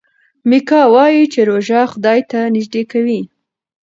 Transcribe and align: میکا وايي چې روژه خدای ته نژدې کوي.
میکا 0.49 0.81
وايي 0.93 1.23
چې 1.33 1.39
روژه 1.49 1.81
خدای 1.91 2.19
ته 2.31 2.39
نژدې 2.55 2.83
کوي. 2.91 3.21